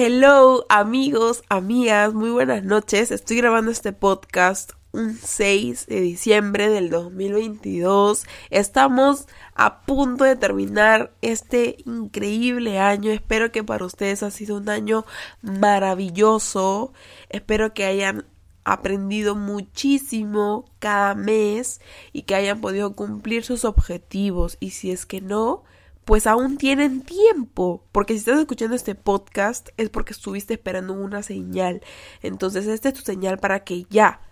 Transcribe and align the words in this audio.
Hello 0.00 0.64
amigos, 0.68 1.42
amigas, 1.48 2.14
muy 2.14 2.30
buenas 2.30 2.62
noches. 2.62 3.10
Estoy 3.10 3.38
grabando 3.38 3.72
este 3.72 3.92
podcast 3.92 4.74
un 4.92 5.16
6 5.16 5.86
de 5.88 6.00
diciembre 6.00 6.68
del 6.68 6.88
2022. 6.88 8.24
Estamos 8.50 9.26
a 9.56 9.80
punto 9.80 10.22
de 10.22 10.36
terminar 10.36 11.12
este 11.20 11.78
increíble 11.84 12.78
año. 12.78 13.10
Espero 13.10 13.50
que 13.50 13.64
para 13.64 13.86
ustedes 13.86 14.22
ha 14.22 14.30
sido 14.30 14.58
un 14.58 14.68
año 14.68 15.04
maravilloso. 15.42 16.92
Espero 17.28 17.74
que 17.74 17.84
hayan 17.84 18.24
aprendido 18.62 19.34
muchísimo 19.34 20.70
cada 20.78 21.16
mes 21.16 21.80
y 22.12 22.22
que 22.22 22.36
hayan 22.36 22.60
podido 22.60 22.94
cumplir 22.94 23.42
sus 23.42 23.64
objetivos. 23.64 24.58
Y 24.60 24.70
si 24.70 24.92
es 24.92 25.06
que 25.06 25.20
no, 25.20 25.64
pues 26.08 26.26
aún 26.26 26.56
tienen 26.56 27.02
tiempo, 27.02 27.84
porque 27.92 28.14
si 28.14 28.20
estás 28.20 28.38
escuchando 28.38 28.74
este 28.74 28.94
podcast 28.94 29.68
es 29.76 29.90
porque 29.90 30.14
estuviste 30.14 30.54
esperando 30.54 30.94
una 30.94 31.22
señal. 31.22 31.82
Entonces, 32.22 32.66
esta 32.66 32.88
es 32.88 32.94
tu 32.94 33.02
señal 33.02 33.36
para 33.36 33.62
que 33.62 33.84
ya 33.90 34.22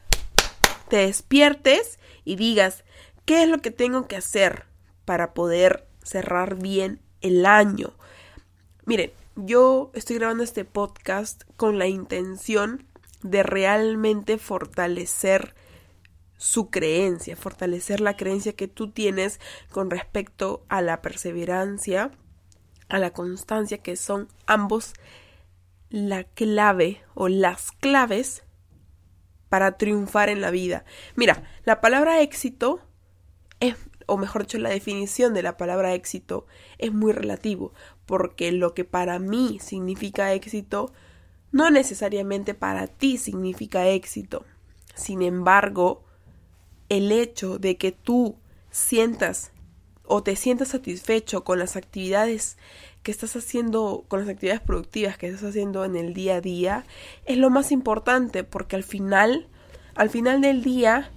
te 0.88 0.96
despiertes 0.96 1.98
y 2.24 2.36
digas, 2.36 2.82
¿qué 3.26 3.42
es 3.42 3.50
lo 3.50 3.58
que 3.58 3.70
tengo 3.70 4.08
que 4.08 4.16
hacer 4.16 4.64
para 5.04 5.34
poder 5.34 5.86
cerrar 6.02 6.54
bien 6.54 7.02
el 7.20 7.44
año? 7.44 7.92
Miren, 8.86 9.12
yo 9.34 9.90
estoy 9.92 10.16
grabando 10.16 10.44
este 10.44 10.64
podcast 10.64 11.42
con 11.58 11.78
la 11.78 11.88
intención 11.88 12.86
de 13.22 13.42
realmente 13.42 14.38
fortalecer 14.38 15.54
su 16.36 16.70
creencia, 16.70 17.36
fortalecer 17.36 18.00
la 18.00 18.16
creencia 18.16 18.54
que 18.54 18.68
tú 18.68 18.90
tienes 18.90 19.40
con 19.70 19.90
respecto 19.90 20.64
a 20.68 20.82
la 20.82 21.02
perseverancia, 21.02 22.10
a 22.88 22.98
la 22.98 23.12
constancia, 23.12 23.78
que 23.78 23.96
son 23.96 24.28
ambos 24.46 24.94
la 25.90 26.24
clave 26.24 27.02
o 27.14 27.28
las 27.28 27.72
claves 27.72 28.44
para 29.48 29.78
triunfar 29.78 30.28
en 30.28 30.40
la 30.40 30.50
vida. 30.50 30.84
Mira, 31.14 31.44
la 31.64 31.80
palabra 31.80 32.20
éxito 32.20 32.80
es, 33.60 33.76
o 34.06 34.16
mejor 34.16 34.42
dicho, 34.42 34.58
la 34.58 34.70
definición 34.70 35.34
de 35.34 35.42
la 35.42 35.56
palabra 35.56 35.94
éxito 35.94 36.46
es 36.78 36.92
muy 36.92 37.12
relativo, 37.12 37.72
porque 38.04 38.52
lo 38.52 38.74
que 38.74 38.84
para 38.84 39.18
mí 39.18 39.58
significa 39.60 40.32
éxito, 40.32 40.92
no 41.52 41.70
necesariamente 41.70 42.54
para 42.54 42.86
ti 42.86 43.18
significa 43.18 43.86
éxito. 43.88 44.44
Sin 44.94 45.22
embargo, 45.22 46.05
el 46.88 47.12
hecho 47.12 47.58
de 47.58 47.76
que 47.76 47.92
tú 47.92 48.36
sientas 48.70 49.52
o 50.04 50.22
te 50.22 50.36
sientas 50.36 50.68
satisfecho 50.68 51.44
con 51.44 51.58
las 51.58 51.76
actividades 51.76 52.56
que 53.02 53.10
estás 53.10 53.36
haciendo, 53.36 54.04
con 54.08 54.20
las 54.20 54.28
actividades 54.28 54.60
productivas 54.60 55.16
que 55.18 55.28
estás 55.28 55.50
haciendo 55.50 55.84
en 55.84 55.96
el 55.96 56.14
día 56.14 56.36
a 56.36 56.40
día, 56.40 56.84
es 57.24 57.38
lo 57.38 57.50
más 57.50 57.72
importante 57.72 58.44
porque 58.44 58.76
al 58.76 58.84
final, 58.84 59.48
al 59.94 60.10
final 60.10 60.40
del 60.40 60.62
día, 60.62 61.10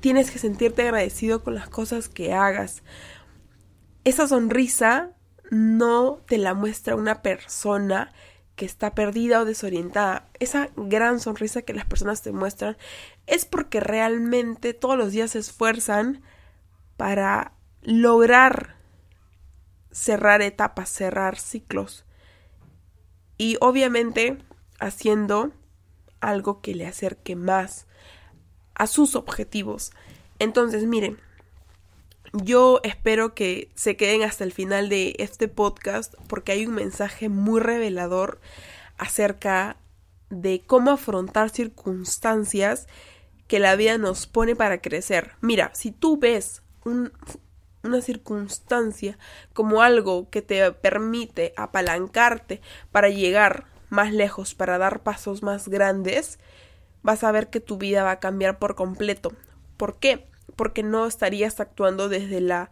tienes 0.00 0.30
que 0.30 0.38
sentirte 0.38 0.82
agradecido 0.82 1.42
con 1.42 1.54
las 1.54 1.68
cosas 1.68 2.08
que 2.08 2.32
hagas. 2.32 2.82
Esa 4.04 4.26
sonrisa 4.26 5.10
no 5.50 6.20
te 6.26 6.38
la 6.38 6.54
muestra 6.54 6.96
una 6.96 7.22
persona 7.22 8.12
que 8.56 8.64
está 8.64 8.94
perdida 8.94 9.40
o 9.40 9.44
desorientada. 9.44 10.28
Esa 10.40 10.70
gran 10.76 11.20
sonrisa 11.20 11.62
que 11.62 11.74
las 11.74 11.86
personas 11.86 12.22
te 12.22 12.32
muestran 12.32 12.76
es 13.26 13.44
porque 13.44 13.80
realmente 13.80 14.74
todos 14.74 14.96
los 14.96 15.12
días 15.12 15.32
se 15.32 15.38
esfuerzan 15.38 16.22
para 16.96 17.52
lograr 17.82 18.76
cerrar 19.90 20.42
etapas, 20.42 20.88
cerrar 20.88 21.38
ciclos. 21.38 22.04
Y 23.38 23.56
obviamente 23.60 24.38
haciendo 24.78 25.52
algo 26.20 26.60
que 26.60 26.74
le 26.74 26.86
acerque 26.86 27.36
más 27.36 27.86
a 28.74 28.86
sus 28.86 29.14
objetivos. 29.14 29.92
Entonces, 30.38 30.84
miren, 30.84 31.18
yo 32.32 32.80
espero 32.82 33.34
que 33.34 33.70
se 33.74 33.96
queden 33.96 34.22
hasta 34.22 34.44
el 34.44 34.52
final 34.52 34.88
de 34.88 35.14
este 35.18 35.48
podcast 35.48 36.14
porque 36.28 36.52
hay 36.52 36.66
un 36.66 36.74
mensaje 36.74 37.28
muy 37.28 37.60
revelador 37.60 38.40
acerca 38.96 39.76
de 40.30 40.62
cómo 40.66 40.92
afrontar 40.92 41.50
circunstancias 41.50 42.86
que 43.52 43.58
la 43.58 43.76
vida 43.76 43.98
nos 43.98 44.26
pone 44.26 44.56
para 44.56 44.80
crecer. 44.80 45.32
Mira, 45.42 45.70
si 45.74 45.90
tú 45.90 46.16
ves 46.16 46.62
una 46.86 48.00
circunstancia 48.00 49.18
como 49.52 49.82
algo 49.82 50.30
que 50.30 50.40
te 50.40 50.72
permite 50.72 51.52
apalancarte 51.58 52.62
para 52.92 53.10
llegar 53.10 53.66
más 53.90 54.10
lejos, 54.14 54.54
para 54.54 54.78
dar 54.78 55.02
pasos 55.02 55.42
más 55.42 55.68
grandes, 55.68 56.38
vas 57.02 57.24
a 57.24 57.30
ver 57.30 57.50
que 57.50 57.60
tu 57.60 57.76
vida 57.76 58.02
va 58.02 58.12
a 58.12 58.20
cambiar 58.20 58.58
por 58.58 58.74
completo. 58.74 59.32
¿Por 59.76 59.98
qué? 59.98 60.32
porque 60.56 60.82
no 60.82 61.06
estarías 61.06 61.60
actuando 61.60 62.08
desde 62.08 62.40
la 62.40 62.70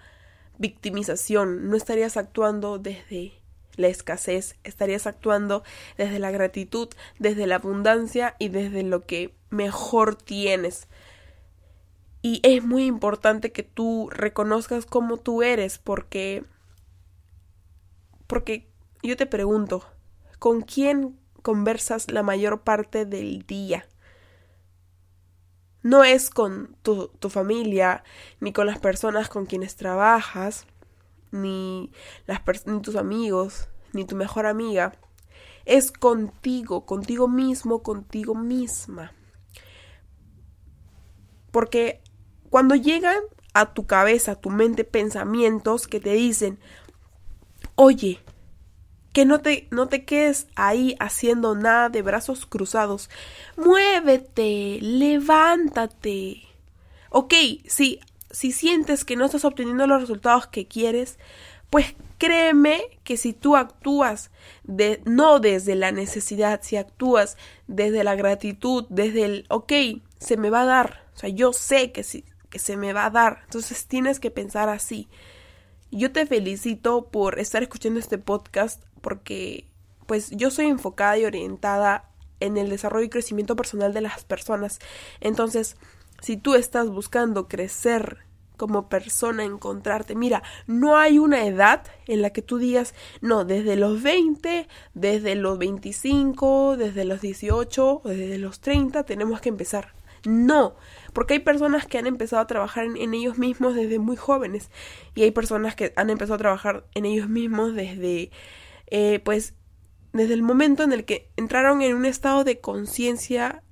victimización, 0.59 1.69
no 1.69 1.77
estarías 1.77 2.17
actuando 2.17 2.79
desde 2.79 3.33
la 3.81 3.89
escasez, 3.89 4.57
estarías 4.63 5.07
actuando 5.07 5.65
desde 5.97 6.19
la 6.19 6.31
gratitud, 6.31 6.89
desde 7.19 7.47
la 7.47 7.57
abundancia 7.57 8.37
y 8.39 8.49
desde 8.49 8.83
lo 8.83 9.05
que 9.07 9.35
mejor 9.51 10.15
tienes. 10.15 10.89
Y 12.23 12.41
es 12.43 12.63
muy 12.63 12.85
importante 12.87 13.51
que 13.51 13.63
tú 13.63 14.09
reconozcas 14.13 14.87
cómo 14.87 15.17
tú 15.17 15.43
eres 15.43 15.79
porque 15.79 16.45
porque 18.27 18.71
yo 19.03 19.17
te 19.17 19.27
pregunto, 19.27 19.85
¿con 20.39 20.63
quién 20.63 21.19
conversas 21.43 22.13
la 22.13 22.23
mayor 22.23 22.61
parte 22.61 23.05
del 23.05 23.45
día? 23.45 23.89
No 25.83 26.05
es 26.05 26.31
con 26.31 26.77
tu, 26.83 27.09
tu, 27.09 27.29
familia, 27.29 28.05
ni 28.39 28.53
con 28.53 28.67
las 28.67 28.79
personas 28.79 29.29
con 29.29 29.47
quienes 29.47 29.75
trabajas, 29.75 30.67
ni, 31.31 31.91
tus 32.83 32.97
amigos, 32.97 33.69
ni 33.93 34.05
tu 34.05 34.17
mejor 34.17 34.47
amiga. 34.47 34.93
Es 35.65 35.93
contigo, 35.93 36.87
contigo 36.87 37.29
mismo, 37.29 37.83
contigo 37.83 38.35
misma. 38.35 39.13
Porque 41.51 42.01
cuando 42.49 42.75
llegan 42.75 43.21
a 43.55 43.73
tu 43.75 43.87
cabeza, 43.87 44.33
a 44.33 44.41
tu 44.41 44.51
mente, 44.51 44.85
pensamientos 44.85 45.87
que 45.87 46.01
te 46.01 46.13
dicen, 46.13 46.59
oye, 47.75 48.21
que 49.13 49.25
no 49.25 49.41
te, 49.41 49.67
no 49.71 49.89
te 49.89 50.05
quedes 50.05 50.47
ahí 50.55 50.95
haciendo 51.01 51.55
nada 51.55 51.89
de 51.89 52.03
brazos 52.03 52.47
cruzados. 52.47 53.11
Muévete, 53.57 54.79
levántate. 54.81 56.43
Ok, 57.11 57.35
si, 57.67 58.01
si 58.31 58.53
sientes 58.53 59.05
que 59.05 59.17
no 59.17 59.25
estás 59.25 59.45
obteniendo 59.45 59.87
los 59.87 60.01
resultados 60.01 60.47
que 60.47 60.67
quieres, 60.67 61.19
pues 61.71 61.95
créeme 62.19 62.83
que 63.05 63.17
si 63.17 63.33
tú 63.33 63.57
actúas 63.57 64.31
de, 64.65 65.01
no 65.05 65.39
desde 65.39 65.77
la 65.77 65.93
necesidad, 65.93 66.61
si 66.63 66.77
actúas 66.77 67.37
desde 67.67 68.05
la 68.05 68.17
gratitud, 68.17 68.87
desde 68.89 69.25
el, 69.25 69.47
ok, 69.49 69.73
se 70.19 70.37
me 70.37 70.51
va 70.51 70.63
a 70.63 70.67
dar. 70.67 71.05
O 71.15 71.19
sea, 71.19 71.31
yo 71.31 71.53
sé 71.53 71.93
que, 71.93 72.05
que 72.51 72.59
se 72.59 72.77
me 72.77 72.93
va 72.93 73.07
a 73.07 73.11
dar. 73.11 73.41
Entonces 73.45 73.87
tienes 73.87 74.21
que 74.21 74.31
pensar 74.31 74.69
así. 74.69 75.09
Yo 75.93 76.13
te 76.13 76.27
felicito 76.27 77.07
por 77.07 77.39
estar 77.39 77.63
escuchando 77.63 77.99
este 77.99 78.19
podcast 78.19 78.83
porque 79.01 79.67
pues 80.07 80.31
yo 80.31 80.51
soy 80.51 80.67
enfocada 80.67 81.19
y 81.19 81.25
orientada 81.25 82.11
en 82.41 82.57
el 82.57 82.69
desarrollo 82.69 83.07
y 83.07 83.11
crecimiento 83.11 83.55
personal 83.55 83.95
de 83.95 84.01
las 84.01 84.25
personas. 84.25 84.81
Entonces, 85.21 85.77
si 86.21 86.37
tú 86.37 86.55
estás 86.55 86.89
buscando 86.89 87.49
crecer 87.49 88.19
como 88.57 88.91
persona, 88.91 89.43
encontrarte, 89.43 90.15
mira, 90.15 90.43
no 90.67 90.99
hay 90.99 91.19
una 91.19 91.47
edad 91.47 91.83
en 92.07 92.21
la 92.21 92.29
que 92.29 92.43
tú 92.43 92.59
digas, 92.59 92.95
no, 93.23 93.47
desde 93.47 93.75
los 93.75 94.03
20, 94.03 94.69
desde 94.93 95.35
los 95.35 95.59
25, 95.59 96.77
desde 96.77 97.07
los 97.07 97.23
18 97.23 98.03
o 98.05 98.09
desde 98.09 98.37
los 98.37 98.61
30 98.61 99.05
tenemos 99.05 99.41
que 99.41 99.49
empezar. 99.49 99.95
No, 100.27 100.77
porque 101.15 101.35
hay 101.35 101.41
personas 101.41 101.87
que 101.87 101.97
han 101.97 102.07
empezado 102.07 102.43
a 102.43 102.47
trabajar 102.47 102.85
en, 102.85 103.15
ellos 103.15 103.39
mismos 103.39 103.75
desde 103.75 103.99
muy 103.99 104.17
jóvenes 104.17 104.71
y 105.15 105.23
hay 105.23 105.31
personas 105.31 105.75
que 105.75 105.95
han 105.97 106.11
empezado 106.11 106.35
a 106.35 106.39
trabajar 106.39 106.85
en 106.95 107.07
ellos 107.07 107.31
mismos 107.31 107.75
desde, 107.75 108.31
eh, 108.89 109.21
pues, 109.25 109.55
desde 110.13 110.35
el 110.35 110.43
momento 110.43 110.83
en 110.83 110.93
el 110.93 111.07
que 111.07 111.31
entraron 111.37 111.81
en 111.81 111.95
un 111.97 112.05
estado 112.05 112.45
de 112.45 112.61
conciencia 112.61 113.63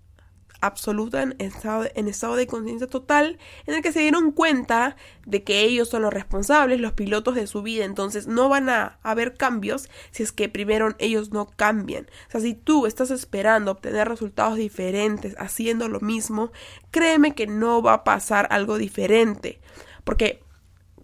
absoluta, 0.61 1.23
en 1.23 1.35
estado, 1.39 1.87
en 1.95 2.09
estado 2.09 2.37
de 2.37 2.47
conciencia 2.47 2.87
total, 2.87 3.39
en 3.67 3.75
el 3.75 3.83
que 3.83 3.93
se 3.93 4.01
dieron 4.01 4.33
cuenta 4.33 4.97
de 5.25 5.45
que 5.45 5.63
ellos 5.63 5.89
son 5.89 6.03
los 6.03 6.13
responsables, 6.13 6.81
los 6.81 6.93
pilotos 6.93 7.35
de 7.35 7.47
su 7.47 7.63
vida, 7.63 7.85
entonces 7.85 8.27
no 8.27 8.49
van 8.49 8.69
a 8.69 8.99
haber 9.03 9.35
cambios 9.35 9.89
si 10.11 10.23
es 10.23 10.33
que 10.33 10.49
primero 10.49 10.95
ellos 10.99 11.31
no 11.31 11.47
cambian. 11.47 12.07
O 12.29 12.31
sea, 12.31 12.41
si 12.41 12.55
tú 12.55 12.87
estás 12.87 13.11
esperando 13.11 13.73
obtener 13.73 14.09
resultados 14.09 14.57
diferentes 14.57 15.35
haciendo 15.39 15.89
lo 15.89 16.01
mismo, 16.01 16.51
créeme 16.91 17.35
que 17.35 17.47
no 17.47 17.83
va 17.83 17.95
a 17.95 18.05
pasar 18.05 18.49
algo 18.51 18.79
diferente, 18.79 19.61
porque 20.05 20.43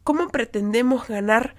¿cómo 0.03 0.29
pretendemos 0.29 1.09
ganar 1.09 1.55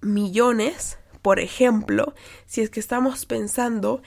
millones 0.00 0.98
Por 1.22 1.40
ejemplo, 1.40 2.14
si 2.44 2.60
es 2.60 2.68
que 2.68 2.80
estamos 2.80 3.24
pensando 3.24 4.02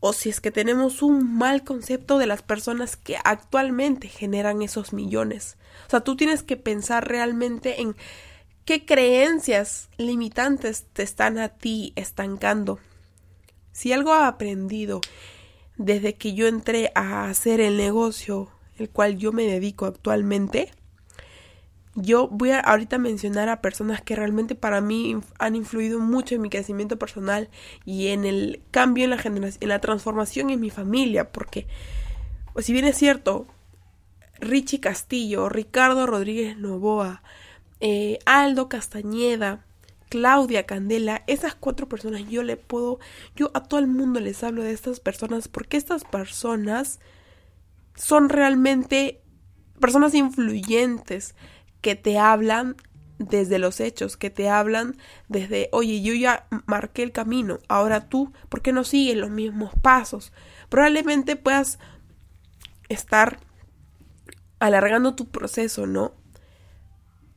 o 0.00 0.12
si 0.12 0.28
es 0.28 0.40
que 0.40 0.50
tenemos 0.50 1.02
un 1.02 1.36
mal 1.36 1.64
concepto 1.64 2.18
de 2.18 2.26
las 2.26 2.42
personas 2.42 2.96
que 2.96 3.16
actualmente 3.24 4.08
generan 4.08 4.62
esos 4.62 4.92
millones. 4.92 5.56
O 5.86 5.90
sea, 5.90 6.00
tú 6.00 6.16
tienes 6.16 6.42
que 6.42 6.56
pensar 6.56 7.08
realmente 7.08 7.80
en 7.80 7.96
qué 8.64 8.84
creencias 8.84 9.88
limitantes 9.96 10.86
te 10.92 11.02
están 11.02 11.38
a 11.38 11.48
ti 11.48 11.92
estancando. 11.96 12.78
Si 13.72 13.92
algo 13.92 14.14
he 14.14 14.24
aprendido 14.24 15.00
desde 15.76 16.14
que 16.14 16.34
yo 16.34 16.46
entré 16.46 16.92
a 16.94 17.28
hacer 17.28 17.60
el 17.60 17.76
negocio 17.76 18.50
el 18.78 18.90
cual 18.90 19.18
yo 19.18 19.32
me 19.32 19.44
dedico 19.44 19.86
actualmente, 19.86 20.70
yo 22.02 22.28
voy 22.28 22.50
a 22.50 22.60
ahorita 22.60 22.98
mencionar 22.98 23.48
a 23.48 23.60
personas 23.60 24.02
que 24.02 24.16
realmente 24.16 24.54
para 24.54 24.80
mí 24.80 25.16
han 25.38 25.56
influido 25.56 25.98
mucho 26.00 26.34
en 26.34 26.42
mi 26.42 26.50
crecimiento 26.50 26.98
personal 26.98 27.48
y 27.84 28.08
en 28.08 28.24
el 28.24 28.62
cambio 28.70 29.04
en 29.04 29.10
la 29.10 29.18
generación, 29.18 29.62
en 29.62 29.68
la 29.68 29.80
transformación 29.80 30.50
en 30.50 30.60
mi 30.60 30.70
familia, 30.70 31.30
porque 31.32 31.66
pues 32.52 32.66
si 32.66 32.72
bien 32.72 32.86
es 32.86 32.96
cierto, 32.96 33.46
Richie 34.40 34.80
Castillo, 34.80 35.48
Ricardo 35.48 36.06
Rodríguez 36.06 36.56
Novoa, 36.56 37.22
eh, 37.80 38.18
Aldo 38.24 38.68
Castañeda, 38.68 39.64
Claudia 40.08 40.66
Candela, 40.66 41.22
esas 41.26 41.54
cuatro 41.54 41.88
personas 41.88 42.28
yo 42.28 42.42
le 42.42 42.56
puedo, 42.56 42.98
yo 43.36 43.50
a 43.54 43.62
todo 43.62 43.80
el 43.80 43.86
mundo 43.86 44.20
les 44.20 44.42
hablo 44.42 44.62
de 44.62 44.72
estas 44.72 45.00
personas 45.00 45.48
porque 45.48 45.76
estas 45.76 46.04
personas 46.04 47.00
son 47.94 48.28
realmente 48.28 49.20
personas 49.80 50.14
influyentes 50.14 51.34
que 51.80 51.96
te 51.96 52.18
hablan 52.18 52.76
desde 53.18 53.58
los 53.58 53.80
hechos, 53.80 54.16
que 54.16 54.30
te 54.30 54.48
hablan 54.48 54.96
desde, 55.28 55.68
oye, 55.72 56.00
yo 56.02 56.14
ya 56.14 56.46
marqué 56.66 57.02
el 57.02 57.12
camino, 57.12 57.58
ahora 57.68 58.08
tú, 58.08 58.32
¿por 58.48 58.62
qué 58.62 58.72
no 58.72 58.84
sigues 58.84 59.16
los 59.16 59.30
mismos 59.30 59.72
pasos? 59.82 60.32
Probablemente 60.68 61.36
puedas 61.36 61.78
estar 62.88 63.40
alargando 64.60 65.14
tu 65.14 65.28
proceso, 65.28 65.86
¿no? 65.86 66.14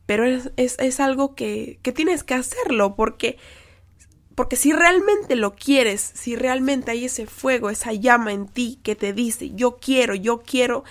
Pero 0.06 0.26
es, 0.26 0.52
es, 0.58 1.00
algo 1.00 1.36
que, 1.36 1.80
que 1.84 1.92
tienes 1.92 2.24
que 2.24 2.34
hacerlo 2.34 2.96
porque 2.96 3.38
porque 4.36 4.56
si 4.56 4.72
realmente 4.72 5.36
lo 5.36 5.56
quieres, 5.56 6.02
si 6.02 6.36
realmente 6.36 6.92
hay 6.92 7.06
ese 7.06 7.28
fuego, 7.28 7.70
esa 7.70 7.94
llama 7.94 8.32
en 8.34 8.48
ti 8.48 8.80
que 8.82 8.96
te 8.96 9.14
dice, 9.14 9.52
yo 9.54 9.78
quiero, 9.78 10.16
yo 10.16 10.42
quiero, 10.42 10.84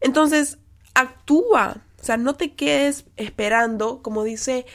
entonces 0.00 0.58
actúa. 0.94 1.82
O 2.00 2.04
sea, 2.04 2.16
no 2.16 2.34
te 2.34 2.54
quedes 2.54 3.06
esperando, 3.16 4.02
como 4.02 4.24
dice 4.24 4.66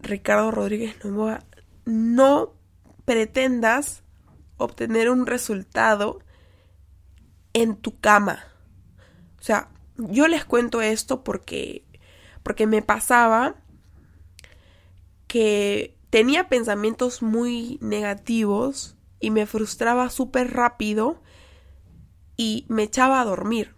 Ricardo 0.00 0.50
Rodríguez 0.50 1.04
Novoa, 1.04 1.44
no 1.84 2.54
pretendas 3.04 4.02
obtener 4.56 5.10
un 5.10 5.26
resultado 5.26 6.20
en 7.52 7.76
tu 7.76 8.00
cama. 8.00 8.44
O 9.38 9.42
sea, 9.42 9.68
yo 9.96 10.26
les 10.26 10.44
cuento 10.44 10.82
esto 10.82 11.22
porque 11.22 11.84
porque 12.42 12.66
me 12.66 12.82
pasaba 12.82 13.56
que 15.26 15.96
tenía 16.10 16.48
pensamientos 16.48 17.22
muy 17.22 17.78
negativos 17.80 18.96
y 19.18 19.30
me 19.30 19.46
frustraba 19.46 20.10
súper 20.10 20.52
rápido 20.52 21.22
y 22.36 22.66
me 22.68 22.82
echaba 22.82 23.20
a 23.20 23.24
dormir. 23.24 23.73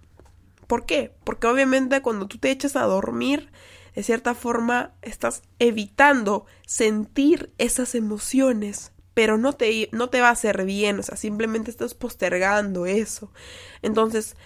¿Por 0.66 0.86
qué? 0.86 1.12
Porque 1.24 1.46
obviamente 1.46 2.02
cuando 2.02 2.26
tú 2.26 2.38
te 2.38 2.50
echas 2.50 2.76
a 2.76 2.82
dormir, 2.82 3.50
de 3.94 4.02
cierta 4.02 4.34
forma 4.34 4.92
estás 5.02 5.42
evitando 5.58 6.46
sentir 6.66 7.52
esas 7.58 7.94
emociones, 7.94 8.92
pero 9.14 9.38
no 9.38 9.54
te, 9.54 9.88
no 9.92 10.10
te 10.10 10.20
va 10.20 10.28
a 10.28 10.32
hacer 10.32 10.64
bien, 10.66 10.98
o 10.98 11.02
sea, 11.02 11.16
simplemente 11.16 11.70
estás 11.70 11.94
postergando 11.94 12.84
eso. 12.84 13.32
Entonces, 13.80 14.36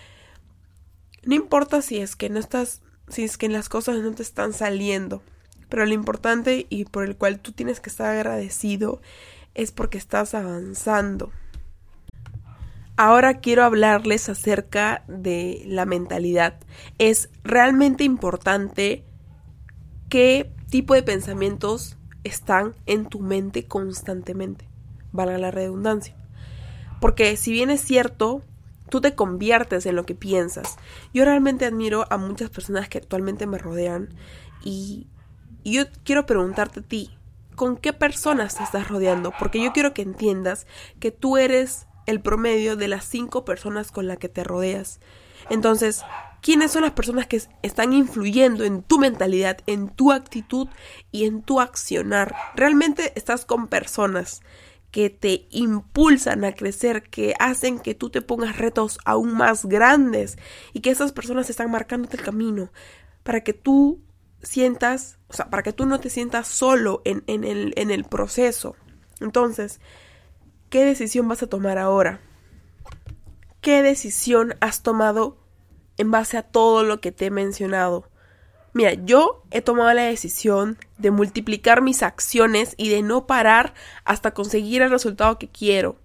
no 1.25 1.35
importa 1.35 1.83
si 1.83 1.99
es 1.99 2.15
que 2.17 2.31
no 2.31 2.39
estás, 2.39 2.81
si 3.09 3.25
es 3.25 3.37
que 3.37 3.49
las 3.49 3.69
cosas 3.69 3.99
no 3.99 4.13
te 4.13 4.23
están 4.23 4.53
saliendo, 4.53 5.23
pero 5.69 5.85
lo 5.87 5.95
importante 5.95 6.67
y 6.69 6.85
por 6.85 7.05
el 7.05 7.17
cual 7.17 7.41
tú 7.41 7.53
tienes 7.53 7.81
que 7.81 7.91
estar 7.91 8.07
agradecido 8.07 9.01
es 9.55 9.73
porque 9.73 9.99
estás 9.99 10.35
avanzando. 10.35 11.33
Ahora 13.03 13.39
quiero 13.39 13.65
hablarles 13.65 14.29
acerca 14.29 15.05
de 15.09 15.63
la 15.65 15.87
mentalidad. 15.87 16.61
Es 16.99 17.31
realmente 17.43 18.05
importante 18.05 19.07
qué 20.11 20.53
tipo 20.69 20.93
de 20.93 21.03
pensamientos 21.03 21.97
están 22.25 22.75
en 22.85 23.07
tu 23.07 23.21
mente 23.21 23.67
constantemente. 23.67 24.69
Valga 25.13 25.39
la 25.39 25.51
redundancia. 25.51 26.15
Porque 27.01 27.39
si 27.39 27.53
bien 27.53 27.71
es 27.71 27.81
cierto, 27.81 28.43
tú 28.91 29.01
te 29.01 29.15
conviertes 29.15 29.87
en 29.87 29.97
lo 29.97 30.05
que 30.05 30.15
piensas. 30.15 30.77
Yo 31.15 31.25
realmente 31.25 31.65
admiro 31.65 32.05
a 32.11 32.19
muchas 32.19 32.51
personas 32.51 32.91
que 32.91 32.99
actualmente 32.99 33.47
me 33.47 33.57
rodean 33.57 34.11
y 34.63 35.07
yo 35.65 35.85
quiero 36.05 36.27
preguntarte 36.27 36.81
a 36.81 36.83
ti, 36.83 37.17
¿con 37.55 37.79
qué 37.79 37.95
personas 37.95 38.57
te 38.59 38.63
estás 38.63 38.89
rodeando? 38.89 39.33
Porque 39.39 39.65
yo 39.65 39.73
quiero 39.73 39.95
que 39.95 40.03
entiendas 40.03 40.67
que 40.99 41.11
tú 41.11 41.39
eres 41.39 41.87
el 42.11 42.21
promedio 42.21 42.77
de 42.77 42.89
las 42.89 43.05
cinco 43.05 43.45
personas 43.45 43.91
con 43.93 44.07
las 44.07 44.19
que 44.19 44.29
te 44.29 44.45
rodeas. 44.45 45.01
Entonces, 45.49 46.03
¿quiénes 46.43 46.71
son 46.71 46.83
las 46.83 46.93
personas 46.93 47.27
que 47.27 47.43
están 47.63 47.93
influyendo 47.93 48.65
en 48.65 48.83
tu 48.83 48.99
mentalidad, 48.99 49.59
en 49.67 49.89
tu 49.89 50.13
actitud 50.13 50.69
y 51.11 51.25
en 51.25 51.43
tu 51.43 51.61
accionar? 51.61 52.35
Realmente 52.55 53.13
estás 53.17 53.45
con 53.45 53.69
personas 53.69 54.43
que 54.91 55.09
te 55.09 55.47
impulsan 55.51 56.45
a 56.45 56.53
crecer, 56.53 57.05
que 57.05 57.35
hacen 57.39 57.79
que 57.79 57.95
tú 57.95 58.11
te 58.11 58.23
pongas 58.23 58.59
retos 58.59 58.99
aún 59.05 59.35
más 59.35 59.65
grandes 59.67 60.37
y 60.73 60.81
que 60.81 60.91
esas 60.91 61.13
personas 61.13 61.49
están 61.49 61.71
marcándote 61.71 62.17
el 62.17 62.25
camino 62.25 62.73
para 63.23 63.43
que 63.43 63.53
tú 63.53 64.01
sientas, 64.43 65.19
o 65.29 65.35
sea, 65.35 65.51
para 65.51 65.63
que 65.63 65.73
tú 65.73 65.87
no 65.87 66.01
te 66.01 66.11
sientas 66.11 66.49
solo 66.49 67.03
en, 67.05 67.23
el, 67.27 67.73
en 67.77 67.91
el 67.91 68.05
proceso. 68.05 68.75
Entonces, 69.21 69.81
¿qué 70.71 70.85
decisión 70.85 71.29
vas 71.29 71.43
a 71.43 71.47
tomar 71.47 71.79
ahora? 71.79 72.21
¿Qué 73.61 73.83
decisión 73.83 74.55
has 74.61 74.83
tomado 74.83 75.37
en 75.99 76.11
base 76.11 76.39
a 76.39 76.43
todo 76.43 76.83
lo 76.83 77.01
que 77.01 77.13
te 77.13 77.27
he 77.27 77.31
mencionado? 77.31 78.09
Mira, 78.73 78.95
yo 78.95 79.43
he 79.51 79.61
tomado 79.61 79.93
la 79.93 80.05
decisión 80.05 80.79
de 80.97 81.11
multiplicar 81.11 81.83
mis 81.83 82.03
acciones 82.03 82.75
y 82.79 82.89
de 82.89 83.03
no 83.03 83.27
parar 83.27 83.75
hasta 84.05 84.33
conseguir 84.33 84.81
el 84.81 84.91
resultado 84.91 85.39
que 85.39 85.49
quiero. 85.49 85.97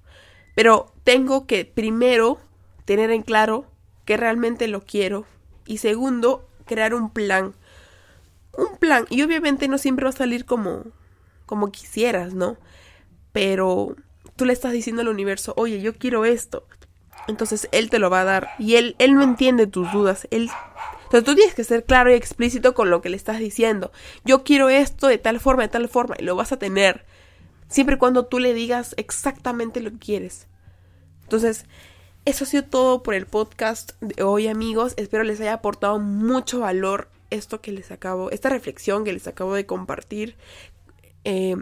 Pero 0.55 0.91
tengo 1.03 1.47
que 1.47 1.63
primero 1.63 2.39
tener 2.83 3.11
en 3.11 3.21
claro 3.21 3.65
que 4.03 4.17
realmente 4.17 4.67
lo 4.67 4.81
quiero 4.81 5.25
y 5.65 5.77
segundo, 5.77 6.49
crear 6.65 6.93
un 6.93 7.09
plan 7.09 7.55
un 8.57 8.77
plan. 8.77 9.05
Y 9.09 9.21
obviamente 9.21 9.67
no 9.67 9.77
siempre 9.77 10.05
va 10.05 10.09
a 10.09 10.13
salir 10.13 10.45
como, 10.45 10.83
como 11.45 11.71
quisieras, 11.71 12.33
¿no? 12.33 12.57
Pero 13.31 13.95
tú 14.35 14.45
le 14.45 14.53
estás 14.53 14.71
diciendo 14.71 15.01
al 15.01 15.07
universo, 15.07 15.53
oye, 15.57 15.81
yo 15.81 15.95
quiero 15.95 16.25
esto. 16.25 16.67
Entonces 17.27 17.67
él 17.71 17.89
te 17.89 17.99
lo 17.99 18.09
va 18.09 18.21
a 18.21 18.25
dar. 18.25 18.49
Y 18.59 18.75
él, 18.75 18.95
él 18.99 19.15
no 19.15 19.23
entiende 19.23 19.67
tus 19.67 19.91
dudas. 19.91 20.27
Él. 20.31 20.49
Entonces 21.03 21.23
tú 21.23 21.35
tienes 21.35 21.55
que 21.55 21.63
ser 21.63 21.85
claro 21.85 22.11
y 22.11 22.13
explícito 22.13 22.73
con 22.73 22.89
lo 22.89 23.01
que 23.01 23.09
le 23.09 23.17
estás 23.17 23.39
diciendo. 23.39 23.91
Yo 24.23 24.43
quiero 24.43 24.69
esto 24.69 25.07
de 25.07 25.17
tal 25.17 25.39
forma, 25.39 25.63
de 25.63 25.69
tal 25.69 25.87
forma. 25.87 26.15
Y 26.19 26.23
lo 26.23 26.35
vas 26.35 26.51
a 26.51 26.59
tener. 26.59 27.05
Siempre 27.67 27.95
y 27.95 27.99
cuando 27.99 28.25
tú 28.25 28.39
le 28.39 28.53
digas 28.53 28.93
exactamente 28.97 29.79
lo 29.79 29.91
que 29.91 29.97
quieres. 29.97 30.47
Entonces, 31.23 31.65
eso 32.25 32.43
ha 32.43 32.47
sido 32.47 32.63
todo 32.63 33.01
por 33.01 33.15
el 33.15 33.25
podcast 33.25 33.93
de 34.01 34.23
hoy, 34.23 34.47
amigos. 34.47 34.93
Espero 34.97 35.23
les 35.23 35.41
haya 35.41 35.53
aportado 35.53 35.99
mucho 35.99 36.59
valor 36.59 37.09
esto 37.31 37.61
que 37.61 37.71
les 37.71 37.91
acabo, 37.91 38.29
esta 38.31 38.49
reflexión 38.49 39.03
que 39.03 39.13
les 39.13 39.27
acabo 39.27 39.55
de 39.55 39.65
compartir, 39.65 40.35
eh, 41.23 41.55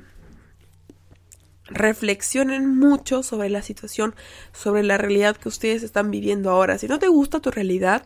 reflexionen 1.74 2.78
mucho 2.78 3.24
sobre 3.24 3.50
la 3.50 3.62
situación, 3.62 4.16
sobre 4.52 4.84
la 4.84 4.98
realidad 4.98 5.38
que 5.38 5.50
ustedes 5.50 5.84
están 5.84 6.12
viviendo 6.12 6.50
ahora. 6.50 6.78
Si 6.78 6.88
no 6.88 7.00
te 7.00 7.08
gusta 7.08 7.40
tu 7.40 7.52
realidad, 7.52 8.06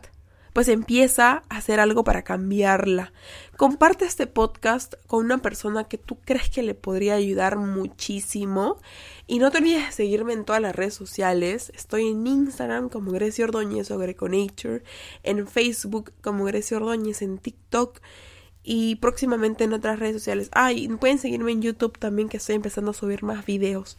pues 0.52 0.68
empieza 0.68 1.44
a 1.48 1.56
hacer 1.56 1.78
algo 1.78 2.02
para 2.02 2.22
cambiarla. 2.22 3.12
Comparte 3.56 4.04
este 4.06 4.26
podcast 4.26 4.94
con 5.06 5.24
una 5.24 5.38
persona 5.38 5.84
que 5.84 5.98
tú 5.98 6.18
crees 6.24 6.50
que 6.50 6.62
le 6.62 6.74
podría 6.74 7.14
ayudar 7.14 7.56
muchísimo. 7.56 8.80
Y 9.26 9.38
no 9.38 9.50
te 9.50 9.58
olvides 9.58 9.86
de 9.86 9.92
seguirme 9.92 10.32
en 10.32 10.44
todas 10.44 10.62
las 10.62 10.74
redes 10.74 10.94
sociales. 10.94 11.70
Estoy 11.76 12.08
en 12.08 12.26
Instagram 12.26 12.88
como 12.88 13.12
Grecia 13.12 13.44
Ordóñez 13.44 13.90
o 13.90 13.98
Greconature, 13.98 14.82
en 15.22 15.46
Facebook 15.46 16.12
como 16.22 16.44
Grecia 16.44 16.78
Ordóñez, 16.78 17.22
en 17.22 17.38
TikTok 17.38 18.00
y 18.62 18.96
próximamente 18.96 19.64
en 19.64 19.72
otras 19.72 19.98
redes 19.98 20.14
sociales. 20.14 20.50
Ah, 20.52 20.72
y 20.72 20.88
pueden 20.88 21.18
seguirme 21.18 21.52
en 21.52 21.62
YouTube 21.62 21.98
también 21.98 22.28
que 22.28 22.36
estoy 22.38 22.56
empezando 22.56 22.90
a 22.90 22.94
subir 22.94 23.22
más 23.22 23.44
videos. 23.46 23.98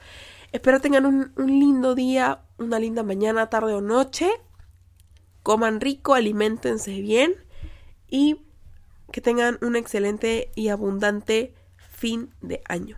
Espero 0.51 0.79
tengan 0.81 1.05
un, 1.05 1.31
un 1.35 1.47
lindo 1.47 1.95
día, 1.95 2.41
una 2.57 2.79
linda 2.79 3.03
mañana, 3.03 3.49
tarde 3.49 3.73
o 3.73 3.81
noche 3.81 4.29
coman 5.43 5.81
rico, 5.81 6.13
alimentense 6.13 7.01
bien 7.01 7.33
y 8.07 8.45
que 9.11 9.21
tengan 9.21 9.57
un 9.61 9.75
excelente 9.75 10.51
y 10.55 10.67
abundante 10.67 11.55
fin 11.77 12.29
de 12.41 12.61
año. 12.67 12.97